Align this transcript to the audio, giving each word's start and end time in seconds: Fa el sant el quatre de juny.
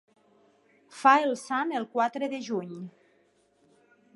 Fa 1.01 1.13
el 1.25 1.35
sant 1.41 1.75
el 1.81 1.85
quatre 1.97 2.31
de 2.33 2.41
juny. 2.49 2.73